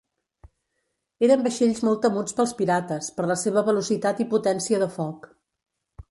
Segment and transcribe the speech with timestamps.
[1.25, 5.29] Eren vaixells molt temuts pels pirates, per la seva velocitat i potència de foc.